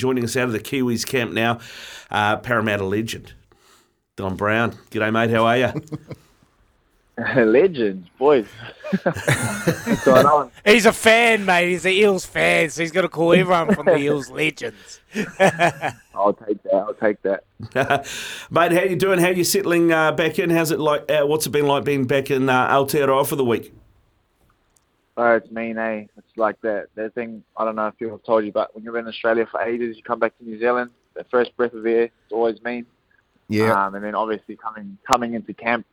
Joining 0.00 0.22
us 0.22 0.36
out 0.36 0.44
of 0.44 0.52
the 0.52 0.60
Kiwis 0.60 1.04
camp 1.04 1.32
now, 1.32 1.58
uh, 2.08 2.36
Parramatta 2.36 2.84
legend, 2.84 3.32
Don 4.14 4.36
Brown. 4.36 4.70
G'day, 4.92 5.12
mate. 5.12 5.28
How 5.30 5.44
are 5.44 5.56
you? 5.58 5.72
Legends, 7.44 8.08
boys. 8.16 8.46
What's 9.02 10.04
going 10.04 10.24
on? 10.24 10.52
He's 10.64 10.86
a 10.86 10.92
fan, 10.92 11.44
mate. 11.44 11.70
He's 11.70 11.84
an 11.84 11.90
Eels 11.90 12.24
fan, 12.24 12.70
so 12.70 12.80
he's 12.82 12.92
got 12.92 13.02
to 13.02 13.08
call 13.08 13.32
everyone 13.32 13.74
from 13.74 13.86
the 13.86 13.96
Eels 13.96 14.30
legends. 14.30 15.00
I'll 16.14 16.32
take 16.46 16.62
that. 16.62 16.74
I'll 16.74 16.94
take 16.94 17.20
that. 17.22 17.42
mate, 18.52 18.70
how 18.70 18.84
you 18.84 18.94
doing? 18.94 19.18
How 19.18 19.30
you 19.30 19.42
settling 19.42 19.90
uh, 19.90 20.12
back 20.12 20.38
in? 20.38 20.50
How's 20.50 20.70
it 20.70 20.78
like? 20.78 21.10
Uh, 21.10 21.26
what's 21.26 21.44
it 21.44 21.50
been 21.50 21.66
like 21.66 21.84
being 21.84 22.06
back 22.06 22.30
in 22.30 22.48
uh, 22.48 22.68
Aotearoa 22.72 23.26
for 23.26 23.34
the 23.34 23.44
week? 23.44 23.74
Oh, 25.20 25.34
it's 25.34 25.50
mean, 25.50 25.76
eh? 25.78 26.04
It's 26.16 26.36
like 26.36 26.60
that. 26.60 26.86
That 26.94 27.12
thing. 27.12 27.42
I 27.56 27.64
don't 27.64 27.74
know 27.74 27.88
if 27.88 27.98
people 27.98 28.16
have 28.16 28.22
told 28.22 28.44
you, 28.44 28.52
but 28.52 28.72
when 28.72 28.84
you're 28.84 28.98
in 28.98 29.08
Australia 29.08 29.48
for 29.50 29.60
ages, 29.60 29.96
you 29.96 30.02
come 30.04 30.20
back 30.20 30.38
to 30.38 30.44
New 30.44 30.60
Zealand. 30.60 30.92
The 31.14 31.24
first 31.24 31.56
breath 31.56 31.72
of 31.72 31.84
air, 31.84 32.04
it's 32.04 32.32
always 32.32 32.62
mean. 32.62 32.86
Yeah. 33.48 33.86
Um, 33.86 33.96
and 33.96 34.04
then 34.04 34.14
obviously 34.14 34.54
coming 34.54 34.96
coming 35.10 35.34
into 35.34 35.52
camp, 35.52 35.86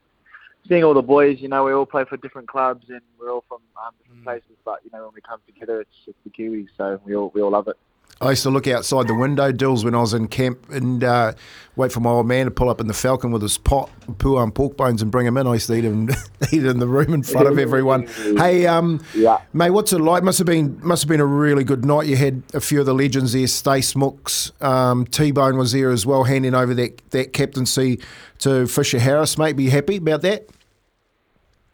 seeing 0.67 0.83
all 0.83 0.93
the 0.93 1.01
boys. 1.01 1.39
You 1.39 1.47
know, 1.47 1.63
we 1.63 1.73
all 1.73 1.87
play 1.87 2.05
for 2.05 2.17
different 2.17 2.47
clubs 2.47 2.85
and 2.89 3.01
we're 3.19 3.31
all 3.31 3.43
from 3.47 3.61
um, 3.83 3.93
different 3.99 4.23
places. 4.25 4.57
But 4.63 4.81
you 4.83 4.91
know, 4.93 5.05
when 5.05 5.15
we 5.15 5.21
come 5.21 5.39
together, 5.47 5.81
it's 5.81 5.89
just 6.05 6.17
the 6.23 6.29
Kiwis. 6.29 6.67
So 6.77 7.01
we 7.03 7.15
all 7.15 7.31
we 7.33 7.41
all 7.41 7.49
love 7.49 7.67
it. 7.67 7.77
I 8.21 8.29
used 8.29 8.43
to 8.43 8.49
look 8.49 8.65
outside 8.65 9.07
the 9.09 9.13
window, 9.13 9.51
Dills, 9.51 9.83
when 9.83 9.93
I 9.93 9.99
was 9.99 10.13
in 10.13 10.29
camp 10.29 10.69
and 10.69 11.03
uh, 11.03 11.33
wait 11.75 11.91
for 11.91 11.99
my 11.99 12.11
old 12.11 12.25
man 12.25 12.45
to 12.45 12.51
pull 12.51 12.69
up 12.69 12.79
in 12.79 12.87
the 12.87 12.93
Falcon 12.93 13.31
with 13.31 13.41
his 13.41 13.57
pot, 13.57 13.89
puan 14.19 14.53
pork 14.53 14.77
bones, 14.77 15.01
and 15.01 15.11
bring 15.11 15.27
him 15.27 15.35
in. 15.35 15.45
I 15.45 15.53
used 15.53 15.67
to 15.67 15.73
eat 15.75 15.83
him, 15.83 16.09
eat 16.53 16.65
in 16.65 16.79
the 16.79 16.87
room 16.87 17.13
in 17.13 17.23
front 17.23 17.49
of 17.49 17.59
everyone. 17.59 18.07
Hey, 18.37 18.67
um, 18.67 19.03
Yeah. 19.13 19.39
mate, 19.51 19.71
what's 19.71 19.91
it 19.91 19.99
like? 19.99 20.23
Must 20.23 20.37
have 20.37 20.47
been 20.47 20.79
must 20.81 21.03
have 21.03 21.09
been 21.09 21.19
a 21.19 21.25
really 21.25 21.65
good 21.65 21.83
night. 21.83 22.07
You 22.07 22.15
had 22.15 22.41
a 22.53 22.61
few 22.61 22.79
of 22.79 22.85
the 22.85 22.93
legends 22.93 23.33
there. 23.33 23.47
Stace 23.47 23.93
Mooks, 23.95 24.59
um, 24.63 25.05
T 25.05 25.31
Bone 25.31 25.57
was 25.57 25.73
there 25.73 25.91
as 25.91 26.05
well, 26.05 26.23
handing 26.23 26.55
over 26.55 26.73
that 26.73 26.97
that 27.11 27.33
captaincy 27.33 27.99
to 28.39 28.65
Fisher 28.65 28.99
Harris. 28.99 29.37
Mate, 29.37 29.57
be 29.57 29.69
happy 29.69 29.97
about 29.97 30.21
that? 30.21 30.47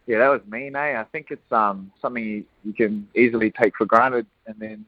Yeah, 0.07 0.17
that 0.17 0.29
was 0.29 0.41
mean, 0.49 0.75
eh? 0.75 0.99
I 0.99 1.03
think 1.11 1.27
it's 1.29 1.51
um 1.51 1.91
something 2.01 2.23
you, 2.25 2.45
you 2.65 2.73
can 2.73 3.07
easily 3.15 3.51
take 3.51 3.77
for 3.77 3.85
granted, 3.85 4.25
and 4.47 4.55
then 4.59 4.85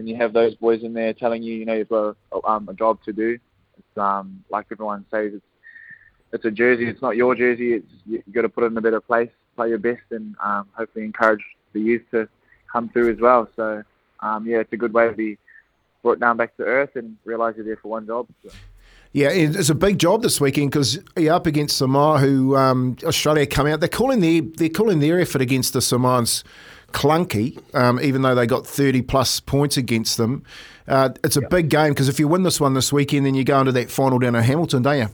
when 0.00 0.06
you 0.06 0.16
have 0.16 0.32
those 0.32 0.54
boys 0.54 0.82
in 0.82 0.94
there 0.94 1.12
telling 1.12 1.42
you, 1.42 1.54
you 1.54 1.66
know, 1.66 1.74
you've 1.74 1.90
got 1.90 2.16
a, 2.32 2.46
um, 2.46 2.66
a 2.70 2.72
job 2.72 3.04
to 3.04 3.12
do, 3.12 3.38
it's 3.78 3.98
um 3.98 4.42
like 4.48 4.64
everyone 4.72 5.04
says, 5.10 5.32
it's 5.34 5.44
it's 6.32 6.44
a 6.46 6.50
jersey. 6.50 6.86
It's 6.86 7.02
not 7.02 7.16
your 7.16 7.34
jersey. 7.34 7.74
It's 7.74 7.92
you, 8.06 8.22
got 8.32 8.42
to 8.42 8.48
put 8.48 8.64
it 8.64 8.68
in 8.68 8.78
a 8.78 8.80
better 8.80 9.00
place, 9.00 9.28
play 9.56 9.68
your 9.68 9.78
best, 9.78 10.00
and 10.10 10.36
um, 10.42 10.68
hopefully 10.72 11.04
encourage 11.04 11.42
the 11.74 11.80
youth 11.80 12.02
to 12.12 12.28
come 12.72 12.88
through 12.88 13.12
as 13.12 13.20
well. 13.20 13.46
So 13.56 13.82
um, 14.20 14.46
yeah, 14.46 14.60
it's 14.60 14.72
a 14.72 14.78
good 14.78 14.94
way 14.94 15.08
to 15.08 15.12
be 15.12 15.36
brought 16.02 16.18
down 16.18 16.38
back 16.38 16.56
to 16.56 16.62
earth 16.62 16.96
and 16.96 17.18
realise 17.26 17.56
you're 17.56 17.66
there 17.66 17.76
for 17.76 17.88
one 17.88 18.06
job. 18.06 18.26
So. 18.42 18.50
Yeah, 19.12 19.30
it's 19.30 19.68
a 19.68 19.74
big 19.74 19.98
job 19.98 20.22
this 20.22 20.40
weekend 20.40 20.70
because 20.70 20.98
you're 21.16 21.34
up 21.34 21.46
against 21.46 21.76
Samoa, 21.76 22.20
who 22.20 22.56
um, 22.56 22.96
Australia 23.04 23.44
come 23.44 23.66
out. 23.66 23.80
They're 23.80 23.88
calling 23.88 24.20
their 24.20 24.40
they're 24.40 24.68
calling 24.68 25.00
their 25.00 25.20
effort 25.20 25.42
against 25.42 25.72
the 25.72 25.82
Samoans 25.82 26.44
clunky, 26.92 27.58
um, 27.74 28.00
even 28.00 28.22
though 28.22 28.34
they 28.34 28.46
got 28.46 28.66
30 28.66 29.02
plus 29.02 29.40
points 29.40 29.76
against 29.76 30.16
them. 30.16 30.44
Uh, 30.86 31.10
it's 31.22 31.36
a 31.36 31.42
big 31.42 31.68
game 31.68 31.90
because 31.90 32.08
if 32.08 32.18
you 32.18 32.26
win 32.26 32.42
this 32.42 32.60
one 32.60 32.74
this 32.74 32.92
weekend, 32.92 33.26
then 33.26 33.34
you 33.34 33.44
go 33.44 33.60
into 33.60 33.72
that 33.72 33.90
final 33.90 34.18
down 34.18 34.34
at 34.34 34.44
Hamilton, 34.44 34.82
don't 34.82 34.98
you? 34.98 35.08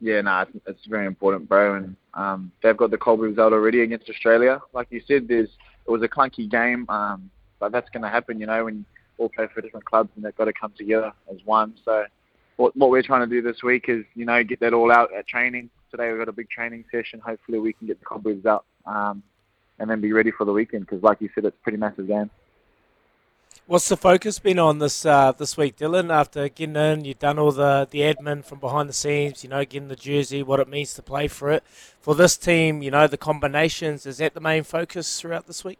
Yeah, 0.00 0.20
no, 0.20 0.40
it's, 0.42 0.52
it's 0.66 0.86
very 0.86 1.06
important, 1.06 1.48
bro. 1.48 1.74
And 1.74 1.96
um, 2.14 2.52
they've 2.62 2.76
got 2.76 2.90
the 2.90 2.98
cold 2.98 3.20
result 3.20 3.52
already 3.52 3.82
against 3.82 4.08
Australia. 4.08 4.60
Like 4.72 4.88
you 4.90 5.02
said, 5.06 5.26
there's 5.28 5.48
it 5.86 5.90
was 5.90 6.02
a 6.02 6.08
clunky 6.08 6.48
game, 6.48 6.86
um, 6.88 7.30
but 7.58 7.72
that's 7.72 7.88
going 7.90 8.02
to 8.02 8.08
happen, 8.08 8.38
you 8.38 8.46
know, 8.46 8.64
when 8.66 8.76
you 8.76 8.84
all 9.16 9.28
play 9.28 9.48
for 9.52 9.60
different 9.60 9.86
clubs 9.86 10.10
and 10.14 10.24
they've 10.24 10.36
got 10.36 10.44
to 10.44 10.52
come 10.52 10.72
together 10.76 11.12
as 11.32 11.38
one. 11.44 11.74
So 11.84 12.04
what, 12.56 12.76
what 12.76 12.90
we're 12.90 13.02
trying 13.02 13.28
to 13.28 13.34
do 13.34 13.40
this 13.40 13.62
week 13.62 13.86
is, 13.88 14.04
you 14.14 14.24
know, 14.24 14.44
get 14.44 14.60
that 14.60 14.74
all 14.74 14.92
out 14.92 15.12
at 15.14 15.26
training. 15.26 15.70
Today 15.90 16.10
we've 16.10 16.18
got 16.18 16.28
a 16.28 16.32
big 16.32 16.50
training 16.50 16.84
session. 16.92 17.20
Hopefully 17.20 17.58
we 17.58 17.72
can 17.72 17.86
get 17.86 17.98
the 17.98 18.04
cobwebs 18.04 18.46
out 18.46 18.64
um, 18.86 19.22
and 19.78 19.88
then 19.88 20.00
be 20.00 20.12
ready 20.12 20.30
for 20.30 20.44
the 20.44 20.52
weekend 20.52 20.86
because, 20.86 21.02
like 21.02 21.20
you 21.20 21.28
said, 21.34 21.44
it's 21.44 21.56
a 21.56 21.62
pretty 21.62 21.78
massive 21.78 22.06
game. 22.06 22.30
What's 23.66 23.88
the 23.88 23.98
focus 23.98 24.38
been 24.38 24.58
on 24.58 24.78
this 24.78 25.04
uh, 25.04 25.32
this 25.32 25.56
week, 25.56 25.76
Dylan? 25.76 26.10
After 26.10 26.48
getting 26.48 26.76
in, 26.76 27.04
you've 27.04 27.18
done 27.18 27.38
all 27.38 27.52
the, 27.52 27.86
the 27.90 28.00
admin 28.00 28.42
from 28.42 28.60
behind 28.60 28.88
the 28.88 28.94
scenes, 28.94 29.44
you 29.44 29.50
know, 29.50 29.62
getting 29.64 29.88
the 29.88 29.96
jersey, 29.96 30.42
what 30.42 30.58
it 30.58 30.68
means 30.68 30.94
to 30.94 31.02
play 31.02 31.28
for 31.28 31.50
it. 31.50 31.62
For 32.00 32.14
this 32.14 32.38
team, 32.38 32.82
you 32.82 32.90
know, 32.90 33.06
the 33.06 33.18
combinations, 33.18 34.06
is 34.06 34.18
that 34.18 34.32
the 34.32 34.40
main 34.40 34.62
focus 34.62 35.20
throughout 35.20 35.46
this 35.46 35.64
week? 35.64 35.78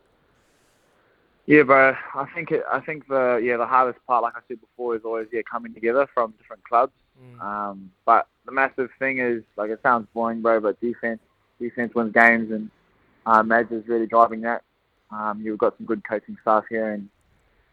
Yeah, 1.46 1.62
bro. 1.62 1.96
I 2.14 2.26
think 2.34 2.50
it, 2.50 2.62
I 2.70 2.80
think 2.80 3.08
the 3.08 3.40
yeah 3.42 3.56
the 3.56 3.66
hardest 3.66 4.04
part, 4.06 4.22
like 4.22 4.34
I 4.36 4.40
said 4.48 4.60
before, 4.60 4.94
is 4.94 5.02
always 5.02 5.28
yeah 5.32 5.40
coming 5.50 5.72
together 5.72 6.06
from 6.12 6.32
different 6.32 6.62
clubs. 6.64 6.92
Um, 7.40 7.90
but 8.04 8.28
the 8.46 8.52
massive 8.52 8.90
thing 8.98 9.18
is 9.18 9.42
like 9.56 9.70
it 9.70 9.80
sounds 9.82 10.06
boring, 10.14 10.42
bro, 10.42 10.60
but 10.60 10.80
defense 10.80 11.20
defense 11.58 11.94
wins 11.94 12.12
games, 12.12 12.50
and 12.50 12.70
Madge 13.44 13.70
is 13.70 13.86
really 13.86 14.06
driving 14.06 14.40
that. 14.42 14.62
Um, 15.10 15.40
you've 15.42 15.58
got 15.58 15.76
some 15.76 15.86
good 15.86 16.02
coaching 16.04 16.36
staff 16.42 16.64
here, 16.68 16.92
and 16.92 17.08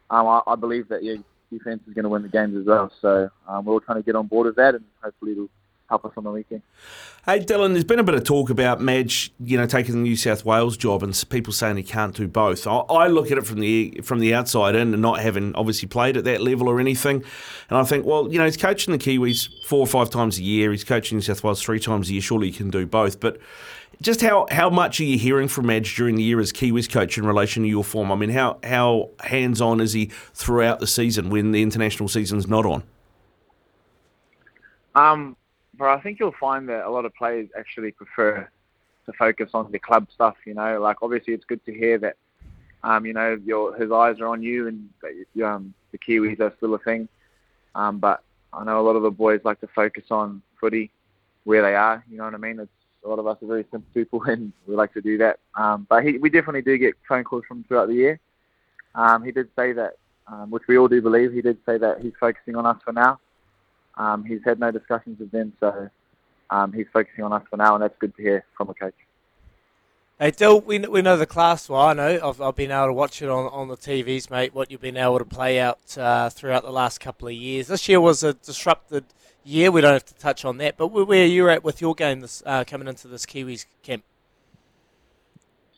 um, 0.09 0.27
I, 0.27 0.41
I 0.47 0.55
believe 0.55 0.87
that 0.89 1.03
your 1.03 1.17
defense 1.51 1.81
is 1.87 1.93
going 1.93 2.03
to 2.03 2.09
win 2.09 2.21
the 2.21 2.29
games 2.29 2.57
as 2.57 2.65
well. 2.65 2.91
So 3.01 3.29
um, 3.47 3.65
we're 3.65 3.73
all 3.73 3.79
trying 3.79 3.99
to 3.99 4.05
get 4.05 4.15
on 4.15 4.27
board 4.27 4.47
with 4.47 4.55
that, 4.55 4.75
and 4.75 4.83
hopefully 5.01 5.33
it'll 5.33 5.49
help 5.89 6.05
us 6.05 6.11
on 6.17 6.23
the 6.23 6.31
weekend. 6.31 6.61
Hey, 7.25 7.39
Dylan, 7.39 7.73
there's 7.73 7.83
been 7.83 7.99
a 7.99 8.03
bit 8.03 8.15
of 8.15 8.23
talk 8.23 8.49
about 8.49 8.81
Madge, 8.81 9.31
you 9.39 9.57
know, 9.57 9.65
taking 9.65 9.95
the 9.95 10.01
New 10.01 10.15
South 10.15 10.45
Wales 10.45 10.77
job, 10.77 11.03
and 11.03 11.23
people 11.29 11.53
saying 11.53 11.77
he 11.77 11.83
can't 11.83 12.15
do 12.15 12.27
both. 12.27 12.67
I, 12.67 12.77
I 12.77 13.07
look 13.07 13.31
at 13.31 13.37
it 13.37 13.45
from 13.45 13.59
the 13.59 13.99
from 14.03 14.19
the 14.19 14.33
outside 14.33 14.75
in, 14.75 14.93
and 14.93 15.01
not 15.01 15.19
having 15.19 15.53
obviously 15.55 15.87
played 15.87 16.17
at 16.17 16.23
that 16.25 16.41
level 16.41 16.67
or 16.67 16.79
anything, 16.79 17.23
and 17.69 17.77
I 17.77 17.83
think, 17.83 18.05
well, 18.05 18.31
you 18.31 18.37
know, 18.37 18.45
he's 18.45 18.57
coaching 18.57 18.91
the 18.91 18.99
Kiwis 18.99 19.49
four 19.65 19.79
or 19.79 19.87
five 19.87 20.09
times 20.09 20.37
a 20.37 20.43
year. 20.43 20.71
He's 20.71 20.83
coaching 20.83 21.17
New 21.17 21.21
South 21.21 21.43
Wales 21.43 21.61
three 21.61 21.79
times 21.79 22.09
a 22.09 22.13
year. 22.13 22.21
Surely 22.21 22.51
he 22.51 22.57
can 22.57 22.69
do 22.69 22.85
both. 22.85 23.19
But 23.19 23.39
just 24.01 24.21
how, 24.21 24.45
how 24.51 24.69
much 24.69 24.99
are 24.99 25.05
you 25.05 25.17
hearing 25.17 25.47
from 25.47 25.67
Madge 25.67 25.95
during 25.95 26.15
the 26.15 26.23
year 26.23 26.39
as 26.39 26.51
Kiwis 26.51 26.91
coach 26.91 27.17
in 27.17 27.25
relation 27.25 27.63
to 27.63 27.69
your 27.69 27.83
form? 27.83 28.11
I 28.11 28.15
mean, 28.15 28.29
how 28.29 28.59
how 28.63 29.11
hands 29.21 29.61
on 29.61 29.79
is 29.79 29.93
he 29.93 30.07
throughout 30.33 30.79
the 30.79 30.87
season 30.87 31.29
when 31.29 31.51
the 31.51 31.61
international 31.61 32.09
season's 32.09 32.47
not 32.47 32.65
on? 32.65 32.83
Um, 34.95 35.35
but 35.77 35.89
I 35.89 36.01
think 36.01 36.19
you'll 36.19 36.35
find 36.39 36.67
that 36.69 36.85
a 36.85 36.89
lot 36.89 37.05
of 37.05 37.13
players 37.15 37.49
actually 37.57 37.91
prefer 37.91 38.49
to 39.05 39.13
focus 39.13 39.51
on 39.53 39.71
the 39.71 39.79
club 39.79 40.07
stuff. 40.13 40.35
You 40.45 40.53
know, 40.53 40.79
like 40.81 40.97
obviously 41.01 41.33
it's 41.33 41.45
good 41.45 41.63
to 41.65 41.73
hear 41.73 41.97
that, 41.99 42.17
um, 42.83 43.05
you 43.05 43.13
know, 43.13 43.39
your 43.45 43.75
his 43.75 43.91
eyes 43.91 44.19
are 44.19 44.27
on 44.27 44.41
you 44.41 44.67
and 44.67 44.89
um, 45.43 45.73
the 45.91 45.97
Kiwis 45.97 46.39
are 46.39 46.53
still 46.57 46.73
a 46.73 46.79
thing. 46.79 47.07
Um, 47.73 47.99
but 47.99 48.23
I 48.53 48.63
know 48.63 48.79
a 48.79 48.85
lot 48.85 48.95
of 48.95 49.03
the 49.03 49.11
boys 49.11 49.41
like 49.43 49.59
to 49.61 49.67
focus 49.67 50.05
on 50.11 50.41
footy 50.59 50.91
where 51.43 51.61
they 51.61 51.75
are. 51.75 52.03
You 52.09 52.17
know 52.17 52.25
what 52.25 52.33
I 52.33 52.37
mean? 52.37 52.59
It's 52.59 52.71
a 53.03 53.09
lot 53.09 53.19
of 53.19 53.27
us 53.27 53.37
are 53.41 53.47
very 53.47 53.65
simple 53.71 53.89
people 53.93 54.23
and 54.27 54.51
we 54.67 54.75
like 54.75 54.93
to 54.93 55.01
do 55.01 55.17
that. 55.19 55.39
Um, 55.55 55.85
but 55.89 56.03
he, 56.03 56.17
we 56.17 56.29
definitely 56.29 56.61
do 56.61 56.77
get 56.77 56.95
phone 57.07 57.23
calls 57.23 57.43
from 57.47 57.63
throughout 57.63 57.87
the 57.87 57.95
year. 57.95 58.19
Um, 58.95 59.23
he 59.23 59.31
did 59.31 59.49
say 59.55 59.73
that, 59.73 59.97
um, 60.27 60.49
which 60.49 60.63
we 60.67 60.77
all 60.77 60.87
do 60.87 61.01
believe. 61.01 61.33
He 61.33 61.41
did 61.41 61.57
say 61.65 61.77
that 61.77 61.99
he's 62.01 62.13
focusing 62.19 62.55
on 62.55 62.65
us 62.65 62.77
for 62.83 62.93
now. 62.93 63.19
Um, 63.97 64.23
he's 64.23 64.41
had 64.43 64.59
no 64.59 64.71
discussions 64.71 65.19
with 65.19 65.31
them, 65.31 65.53
so 65.59 65.89
um, 66.49 66.73
he's 66.73 66.87
focusing 66.91 67.23
on 67.23 67.33
us 67.33 67.43
for 67.49 67.57
now, 67.57 67.75
and 67.75 67.83
that's 67.83 67.97
good 67.99 68.15
to 68.15 68.21
hear 68.21 68.45
from 68.57 68.69
a 68.69 68.73
coach. 68.73 68.93
Hey, 70.19 70.31
Dill, 70.31 70.61
we, 70.61 70.79
we 70.79 71.01
know 71.01 71.17
the 71.17 71.25
class 71.25 71.67
well. 71.67 71.81
I 71.81 71.93
know. 71.93 72.19
I've, 72.23 72.39
I've 72.39 72.55
been 72.55 72.71
able 72.71 72.87
to 72.87 72.93
watch 72.93 73.21
it 73.21 73.29
on, 73.29 73.51
on 73.51 73.67
the 73.67 73.75
TVs, 73.75 74.31
mate, 74.31 74.55
what 74.55 74.71
you've 74.71 74.79
been 74.79 74.95
able 74.95 75.19
to 75.19 75.25
play 75.25 75.59
out 75.59 75.97
uh, 75.97 76.29
throughout 76.29 76.63
the 76.63 76.71
last 76.71 76.99
couple 76.99 77.27
of 77.27 77.33
years. 77.33 77.67
This 77.67 77.89
year 77.89 77.99
was 77.99 78.23
a 78.23 78.33
disrupted 78.33 79.03
year. 79.43 79.71
We 79.71 79.81
don't 79.81 79.91
have 79.91 80.05
to 80.05 80.15
touch 80.15 80.45
on 80.45 80.57
that. 80.59 80.77
But 80.77 80.87
where, 80.87 81.03
where 81.03 81.23
are 81.23 81.27
you 81.27 81.49
at 81.49 81.65
with 81.65 81.81
your 81.81 81.95
game 81.95 82.21
this, 82.21 82.41
uh, 82.45 82.63
coming 82.65 82.87
into 82.87 83.09
this 83.09 83.25
Kiwis 83.25 83.65
camp? 83.83 84.03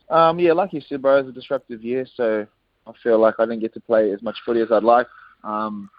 Um, 0.08 0.38
yeah, 0.38 0.52
like 0.52 0.72
you 0.72 0.82
said, 0.88 1.02
bro, 1.02 1.18
it 1.18 1.26
was 1.26 1.30
a 1.30 1.32
disruptive 1.32 1.82
year, 1.82 2.06
so 2.14 2.46
I 2.86 2.92
feel 3.02 3.18
like 3.18 3.34
I 3.40 3.44
didn't 3.44 3.60
get 3.60 3.74
to 3.74 3.80
play 3.80 4.12
as 4.12 4.22
much 4.22 4.38
footy 4.46 4.60
as 4.60 4.70
I'd 4.70 4.84
like. 4.84 5.08
Um, 5.42 5.90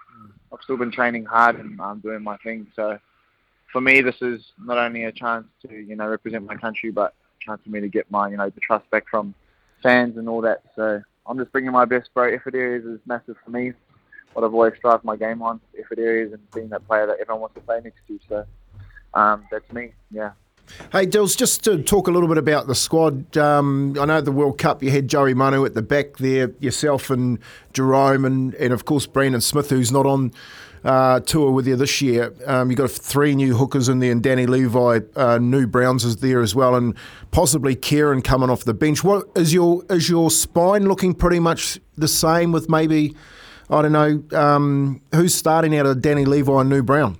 I've 0.51 0.59
still 0.63 0.77
been 0.77 0.91
training 0.91 1.25
hard 1.25 1.59
and 1.59 1.79
I'm 1.81 1.99
doing 1.99 2.23
my 2.23 2.37
thing. 2.37 2.67
So 2.75 2.99
for 3.71 3.81
me, 3.81 4.01
this 4.01 4.15
is 4.21 4.41
not 4.59 4.77
only 4.77 5.05
a 5.05 5.11
chance 5.11 5.45
to 5.67 5.73
you 5.73 5.95
know 5.95 6.07
represent 6.07 6.45
my 6.45 6.55
country, 6.55 6.91
but 6.91 7.13
a 7.41 7.45
chance 7.45 7.61
for 7.63 7.69
me 7.69 7.79
to 7.81 7.87
get 7.87 8.09
my 8.11 8.29
you 8.29 8.37
know 8.37 8.49
the 8.49 8.59
trust 8.61 8.89
back 8.89 9.05
from 9.09 9.33
fans 9.81 10.17
and 10.17 10.27
all 10.27 10.41
that. 10.41 10.63
So 10.75 11.01
I'm 11.25 11.37
just 11.37 11.51
bringing 11.51 11.71
my 11.71 11.85
best, 11.85 12.09
bro. 12.13 12.33
Effort 12.33 12.55
areas 12.55 12.85
is 12.85 12.99
massive 13.05 13.35
for 13.43 13.51
me. 13.51 13.73
What 14.33 14.45
I've 14.45 14.53
always 14.53 14.73
strived 14.77 15.03
my 15.03 15.15
game 15.15 15.41
on, 15.41 15.59
effort 15.79 15.99
areas, 15.99 16.33
and 16.33 16.51
being 16.51 16.69
that 16.69 16.87
player 16.87 17.07
that 17.07 17.17
everyone 17.19 17.41
wants 17.41 17.55
to 17.55 17.61
play 17.61 17.81
next 17.83 18.01
to. 18.07 18.19
So 18.27 18.45
um, 19.13 19.45
that's 19.51 19.71
me. 19.71 19.93
Yeah. 20.11 20.31
Hey, 20.91 21.05
Dills, 21.05 21.35
just 21.35 21.63
to 21.65 21.81
talk 21.81 22.07
a 22.07 22.11
little 22.11 22.27
bit 22.27 22.37
about 22.37 22.67
the 22.67 22.75
squad. 22.75 23.37
Um, 23.37 23.95
I 23.99 24.05
know 24.05 24.21
the 24.21 24.31
World 24.31 24.57
Cup 24.57 24.81
you 24.81 24.91
had 24.91 25.07
Joey 25.07 25.33
Manu 25.33 25.65
at 25.65 25.73
the 25.73 25.81
back 25.81 26.17
there, 26.17 26.51
yourself 26.59 27.09
and 27.09 27.39
Jahrome, 27.73 28.25
and, 28.25 28.53
and 28.55 28.73
of 28.73 28.85
course 28.85 29.05
Brandon 29.05 29.41
Smith, 29.41 29.69
who's 29.69 29.91
not 29.91 30.05
on 30.05 30.31
uh, 30.83 31.19
tour 31.21 31.51
with 31.51 31.67
you 31.67 31.75
this 31.75 32.01
year. 32.01 32.33
Um, 32.45 32.69
you've 32.69 32.77
got 32.77 32.91
three 32.91 33.35
new 33.35 33.55
hookers 33.55 33.89
in 33.89 33.99
there, 33.99 34.11
and 34.11 34.23
Danny 34.23 34.45
Levi, 34.45 35.01
uh, 35.15 35.37
new 35.37 35.67
Browns 35.67 36.05
is 36.05 36.17
there 36.17 36.41
as 36.41 36.55
well, 36.55 36.75
and 36.75 36.95
possibly 37.31 37.75
Kieran 37.75 38.21
coming 38.21 38.49
off 38.49 38.63
the 38.63 38.73
bench. 38.73 39.03
What 39.03 39.27
is 39.35 39.53
your 39.53 39.83
is 39.89 40.09
your 40.09 40.31
spine 40.31 40.85
looking 40.85 41.13
pretty 41.13 41.39
much 41.39 41.79
the 41.97 42.07
same 42.07 42.51
with 42.51 42.69
maybe 42.69 43.15
I 43.69 43.81
don't 43.81 43.91
know 43.91 44.23
um, 44.37 45.01
who's 45.13 45.35
starting 45.35 45.77
out 45.77 45.85
of 45.85 46.01
Danny 46.01 46.25
Levi 46.25 46.61
and 46.61 46.69
New 46.69 46.83
Brown. 46.83 47.17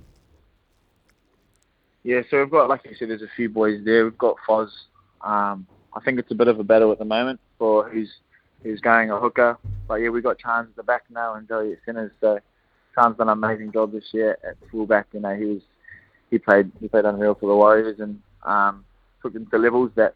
Yeah, 2.02 2.22
so 2.30 2.38
we've 2.38 2.50
got, 2.50 2.68
like 2.68 2.80
you 2.84 2.94
said, 2.98 3.10
there's 3.10 3.22
a 3.22 3.28
few 3.36 3.48
boys 3.48 3.80
there. 3.84 4.04
We've 4.04 4.16
got 4.16 4.36
Foz. 4.48 4.70
Um, 5.20 5.66
I 5.94 6.00
think 6.00 6.18
it's 6.18 6.30
a 6.30 6.34
bit 6.34 6.48
of 6.48 6.58
a 6.58 6.64
battle 6.64 6.92
at 6.92 6.98
the 6.98 7.04
moment 7.04 7.40
for 7.58 7.88
who's 7.88 8.08
who's 8.62 8.80
going 8.80 9.10
a 9.10 9.18
hooker. 9.18 9.58
But 9.88 9.96
yeah, 9.96 10.08
we've 10.08 10.22
got 10.22 10.38
Chance 10.38 10.68
at 10.70 10.76
the 10.76 10.82
back 10.82 11.04
now 11.10 11.34
and 11.34 11.48
Joey 11.48 11.72
at 11.72 11.78
centres. 11.84 12.12
So 12.20 12.38
Chance 12.94 13.18
done 13.18 13.28
an 13.28 13.32
amazing 13.32 13.72
job 13.72 13.92
this 13.92 14.04
year 14.12 14.38
at 14.46 14.56
fullback. 14.70 15.08
You 15.12 15.20
know, 15.20 15.34
he 15.34 15.44
was 15.44 15.60
he 16.30 16.38
played 16.38 16.70
he 16.80 16.88
played 16.88 17.04
unreal 17.04 17.34
for 17.34 17.48
the 17.48 17.56
Warriors 17.56 18.00
and 18.00 18.20
um, 18.44 18.84
took 19.22 19.32
them 19.32 19.46
to 19.46 19.58
levels 19.58 19.90
that 19.96 20.14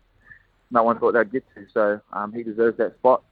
no 0.71 0.83
one 0.83 0.99
thought 0.99 1.13
they'd 1.13 1.33
get 1.33 1.45
to. 1.55 1.67
So 1.73 2.01
um, 2.13 2.33
he 2.33 2.43
deserves 2.43 2.79
that 2.79 2.95
spot. 2.97 3.23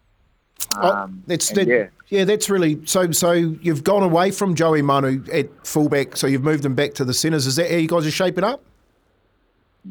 Oh, 0.77 0.91
Um, 0.91 1.23
that's 1.27 1.51
and 1.51 1.59
that, 1.59 1.69
yeah. 1.69 1.87
yeah. 2.09 2.25
that's 2.25 2.49
really 2.49 2.81
so. 2.87 3.11
So 3.13 3.33
you've 3.33 3.85
gone 3.85 4.03
away 4.03 4.31
from 4.31 4.55
Joey 4.55 4.83
Manu 4.83 5.23
at 5.33 5.49
fullback, 5.67 6.17
so 6.17 6.27
you've 6.27 6.45
moved 6.45 6.65
him 6.65 6.75
back 6.75 6.95
to 6.95 7.05
the 7.05 7.13
centres. 7.15 7.47
Is 7.47 7.57
that 7.57 7.71
how 7.71 7.77
you 7.77 7.89
guys 7.89 8.07
are 8.07 8.11
shaping 8.11 8.45
up? 8.45 8.63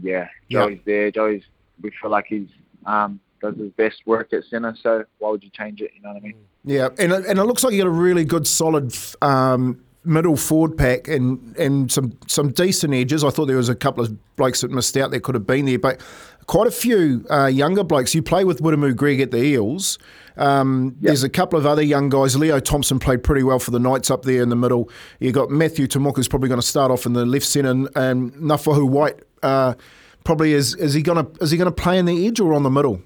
Yeah. 0.02 0.28
Joey's 0.50 0.80
there. 0.86 1.12
Joey's. 1.12 1.44
We 1.82 1.92
feel 2.02 2.12
like 2.12 2.26
he's 2.28 2.48
um, 2.86 3.20
does 3.42 3.56
his 3.58 3.72
best 3.72 4.02
work 4.06 4.34
at 4.34 4.44
centre. 4.46 4.76
So 4.82 5.04
why 5.20 5.30
would 5.30 5.44
you 5.44 5.50
change 5.50 5.82
it? 5.82 5.92
You 5.96 6.02
know 6.02 6.10
what 6.10 6.18
I 6.18 6.22
mean? 6.22 6.36
Yeah, 6.64 6.90
and 7.00 7.12
it, 7.12 7.26
and 7.26 7.40
it 7.40 7.44
looks 7.44 7.64
like 7.64 7.74
you 7.74 7.82
got 7.82 7.88
a 7.88 7.92
really 7.92 8.24
good, 8.24 8.48
solid 8.48 8.96
um, 9.22 9.84
middle 10.04 10.36
forward 10.36 10.78
pack 10.78 11.08
and 11.08 11.56
and 11.58 11.92
some 11.92 12.18
some 12.28 12.52
decent 12.52 12.94
edges. 12.94 13.24
I 13.24 13.30
thought 13.30 13.46
there 13.46 13.58
was 13.58 13.70
a 13.70 13.76
couple 13.76 14.04
of 14.04 14.36
blokes 14.36 14.62
that 14.62 14.72
missed 14.72 14.98
out 14.98 15.12
that 15.12 15.22
could 15.22 15.36
have 15.36 15.46
been 15.46 15.66
there, 15.66 15.80
but 15.80 16.02
quite 16.48 16.68
a 16.68 16.72
few 16.72 17.26
uh, 17.30 17.46
younger 17.46 17.84
blokes. 17.84 18.16
You 18.16 18.22
play 18.22 18.44
with 18.44 18.62
Wiremu 18.62 18.96
Greig 18.96 19.22
at 19.22 19.32
the 19.32 19.44
Eels. 19.44 19.98
Um, 20.38 20.96
There's 21.00 21.24
a 21.24 21.30
couple 21.30 21.60
of 21.60 21.66
other 21.66 21.82
young 21.82 22.10
guys. 22.10 22.36
Leo 22.36 22.60
Thompson 22.60 23.00
played 23.00 23.24
pretty 23.24 23.44
well 23.44 23.60
for 23.60 23.72
the 23.72 23.80
Knights 23.80 24.10
up 24.10 24.24
there 24.24 24.42
in 24.42 24.50
the 24.50 24.56
middle. 24.56 24.90
You've 25.20 25.34
got 25.34 25.50
Matthew 25.50 25.88
Timoko's 25.88 26.28
probably 26.28 26.50
going 26.50 26.62
to 26.62 26.66
start 26.66 26.90
off 26.90 27.06
in 27.06 27.14
the 27.14 27.26
left 27.26 27.46
centre, 27.46 27.70
and, 27.70 27.90
and 27.96 28.34
Naufahu 28.34 28.90
Whyte 28.90 29.22
uh, 29.44 29.76
probably 30.24 30.54
is. 30.54 30.76
Is 30.76 30.94
he 30.94 31.02
going 31.02 31.26
to 31.26 31.44
is 31.44 31.52
he 31.52 31.58
going 31.58 31.72
to 31.72 31.82
play 31.82 31.98
in 31.98 32.06
the 32.06 32.26
edge 32.28 32.40
or 32.40 32.54
on 32.54 32.64
the 32.64 32.70
middle? 32.70 33.02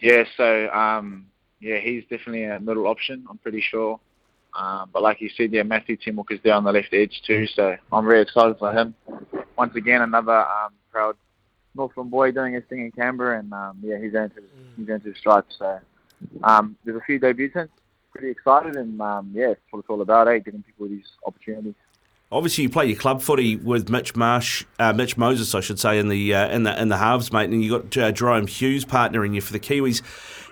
Yeah. 0.00 0.24
So 0.36 0.70
um, 0.70 1.26
yeah, 1.60 1.78
he's 1.78 2.04
definitely 2.04 2.44
a 2.44 2.60
middle 2.60 2.86
option. 2.86 3.26
I'm 3.28 3.38
pretty 3.38 3.60
sure. 3.60 4.00
Um, 4.58 4.90
but 4.92 5.02
like 5.02 5.20
you 5.20 5.30
said, 5.36 5.52
yeah, 5.52 5.62
Matthew 5.62 5.96
Timoko 5.96 6.32
is 6.32 6.40
there 6.42 6.54
on 6.54 6.64
the 6.64 6.72
left 6.72 6.92
edge 6.92 7.22
too. 7.24 7.46
So 7.46 7.76
I'm 7.92 8.04
really 8.04 8.22
excited 8.22 8.58
for 8.58 8.72
him. 8.72 8.94
Once 9.56 9.76
again, 9.76 10.02
another 10.02 10.40
um, 10.40 10.72
proud 10.90 11.16
Northland 11.76 12.10
boy 12.10 12.32
doing 12.32 12.54
his 12.54 12.64
thing 12.68 12.80
in 12.80 12.90
Canberra, 12.90 13.38
and 13.38 13.52
um, 13.52 13.78
yeah, 13.82 13.98
he's 13.98 14.12
going 14.12 14.30
to 14.30 14.42
he's 14.76 14.86
going 14.86 15.00
to 15.00 15.14
stripes. 15.14 15.56
So 15.58 15.78
um, 16.42 16.76
there's 16.84 16.96
a 16.96 17.04
few 17.04 17.20
debutants. 17.20 17.68
Pretty 18.12 18.30
excited, 18.30 18.74
and 18.74 19.00
um, 19.00 19.30
yeah, 19.32 19.48
that's 19.48 19.60
what 19.70 19.80
it's 19.80 19.88
all 19.88 20.02
about, 20.02 20.26
eh? 20.26 20.38
Giving 20.38 20.64
people 20.64 20.88
these 20.88 21.06
opportunities. 21.24 21.74
Obviously, 22.32 22.64
you 22.64 22.70
play 22.70 22.86
your 22.86 22.98
club 22.98 23.22
footy 23.22 23.56
with 23.56 23.88
Mitch 23.88 24.16
Marsh, 24.16 24.64
uh, 24.78 24.92
Mitch 24.92 25.16
Moses, 25.16 25.54
I 25.54 25.60
should 25.60 25.78
say, 25.78 25.98
in 25.98 26.08
the 26.08 26.34
uh, 26.34 26.48
in 26.48 26.64
the 26.64 26.80
in 26.80 26.88
the 26.88 26.96
halves, 26.96 27.32
mate, 27.32 27.48
and 27.48 27.62
you 27.62 27.74
have 27.74 27.90
got 27.90 28.02
uh, 28.02 28.12
Jahrome 28.12 28.48
Hughes 28.48 28.84
partnering 28.84 29.34
you 29.34 29.40
for 29.40 29.52
the 29.52 29.60
Kiwis. 29.60 30.02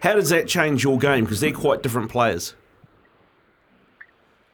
How 0.02 0.14
does 0.14 0.28
that 0.28 0.46
change 0.46 0.84
your 0.84 0.98
game? 0.98 1.24
Because 1.24 1.40
they're 1.40 1.52
quite 1.52 1.82
different 1.82 2.10
players. 2.10 2.54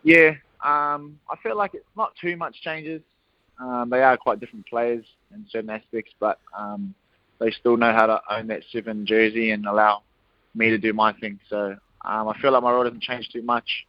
Yeah, 0.02 0.30
um, 0.62 1.18
I 1.30 1.36
feel 1.42 1.56
like 1.56 1.74
it's 1.74 1.84
not 1.96 2.12
too 2.20 2.36
much 2.36 2.60
changes. 2.62 3.02
Um, 3.60 3.88
they 3.90 4.02
are 4.02 4.16
quite 4.16 4.40
different 4.40 4.66
players 4.66 5.04
in 5.32 5.46
certain 5.50 5.70
aspects, 5.70 6.12
but 6.18 6.38
um, 6.56 6.94
they 7.38 7.50
still 7.50 7.76
know 7.76 7.92
how 7.92 8.06
to 8.06 8.20
own 8.30 8.46
that 8.48 8.62
seven 8.72 9.06
jersey 9.06 9.50
and 9.50 9.66
allow 9.66 10.02
me 10.54 10.70
to 10.70 10.78
do 10.78 10.92
my 10.92 11.12
thing. 11.12 11.38
So 11.48 11.76
um, 12.04 12.28
I 12.28 12.38
feel 12.40 12.52
like 12.52 12.62
my 12.62 12.72
role 12.72 12.84
doesn't 12.84 13.02
change 13.02 13.28
too 13.30 13.42
much. 13.42 13.86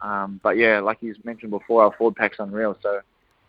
Um, 0.00 0.40
but 0.42 0.56
yeah, 0.56 0.80
like 0.80 0.98
you 1.00 1.14
mentioned 1.24 1.50
before, 1.50 1.84
our 1.84 1.92
forward 1.96 2.16
pack's 2.16 2.36
unreal. 2.38 2.76
So 2.82 3.00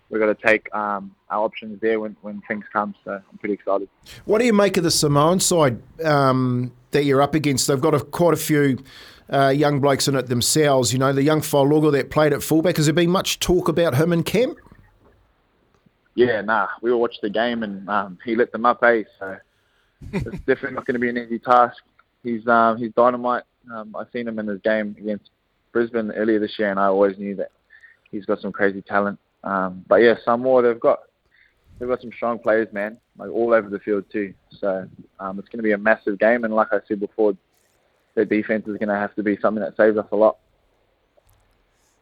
we've 0.09 0.19
got 0.19 0.27
to 0.27 0.47
take 0.47 0.73
um, 0.73 1.15
our 1.29 1.43
options 1.43 1.79
there 1.81 1.99
when, 1.99 2.15
when 2.21 2.41
things 2.47 2.65
come. 2.71 2.95
So 3.03 3.11
I'm 3.11 3.37
pretty 3.37 3.53
excited. 3.53 3.89
What 4.25 4.39
do 4.39 4.45
you 4.45 4.53
make 4.53 4.77
of 4.77 4.83
the 4.83 4.91
Samoan 4.91 5.39
side 5.39 5.81
um, 6.03 6.71
that 6.91 7.05
you're 7.05 7.21
up 7.21 7.35
against? 7.35 7.67
They've 7.67 7.79
got 7.79 7.93
a, 7.93 7.99
quite 8.01 8.33
a 8.33 8.37
few 8.37 8.79
uh, 9.31 9.49
young 9.49 9.79
blokes 9.79 10.07
in 10.07 10.15
it 10.15 10.27
themselves. 10.27 10.91
You 10.91 10.99
know, 10.99 11.13
the 11.13 11.23
young 11.23 11.41
Fa'alogo 11.41 11.91
that 11.91 12.09
played 12.09 12.33
at 12.33 12.43
fullback. 12.43 12.77
Has 12.77 12.85
there 12.85 12.93
been 12.93 13.11
much 13.11 13.39
talk 13.39 13.67
about 13.67 13.95
him 13.95 14.11
in 14.11 14.23
camp? 14.23 14.57
Yeah, 16.15 16.41
nah, 16.41 16.67
we 16.81 16.91
all 16.91 16.99
watched 16.99 17.21
the 17.21 17.29
game 17.29 17.63
and 17.63 17.87
um, 17.89 18.17
he 18.25 18.35
lit 18.35 18.51
them 18.51 18.65
up, 18.65 18.83
eh? 18.83 19.03
So 19.19 19.37
it's 20.11 20.23
definitely 20.45 20.73
not 20.73 20.85
going 20.85 20.95
to 20.95 20.99
be 20.99 21.09
an 21.09 21.17
easy 21.17 21.39
task. 21.39 21.77
He's 22.23 22.45
um, 22.47 22.77
he's 22.77 22.91
dynamite. 22.91 23.43
Um, 23.73 23.95
I 23.95 24.03
seen 24.11 24.27
him 24.27 24.39
in 24.39 24.47
his 24.47 24.59
game 24.61 24.95
against 24.99 25.29
Brisbane 25.71 26.11
earlier 26.11 26.39
this 26.39 26.57
year, 26.59 26.71
and 26.71 26.79
I 26.79 26.87
always 26.87 27.17
knew 27.17 27.35
that 27.35 27.51
he's 28.11 28.25
got 28.25 28.41
some 28.41 28.51
crazy 28.51 28.81
talent. 28.81 29.19
Um, 29.43 29.85
but 29.87 29.97
yeah, 29.97 30.15
Samoa 30.23 30.61
they've 30.61 30.79
got 30.79 30.99
they've 31.77 31.89
got 31.89 32.01
some 32.01 32.11
strong 32.11 32.39
players, 32.39 32.67
man, 32.73 32.97
like 33.17 33.29
all 33.29 33.53
over 33.53 33.69
the 33.69 33.79
field 33.79 34.05
too. 34.11 34.33
So 34.59 34.87
um, 35.19 35.39
it's 35.39 35.47
going 35.49 35.59
to 35.59 35.63
be 35.63 35.71
a 35.71 35.77
massive 35.77 36.19
game, 36.19 36.43
and 36.43 36.53
like 36.53 36.67
I 36.71 36.79
said 36.87 36.99
before, 36.99 37.35
their 38.15 38.25
defense 38.25 38.67
is 38.67 38.77
going 38.77 38.89
to 38.89 38.95
have 38.95 39.15
to 39.15 39.23
be 39.23 39.37
something 39.41 39.63
that 39.63 39.77
saves 39.77 39.97
us 39.97 40.07
a 40.11 40.15
lot. 40.15 40.37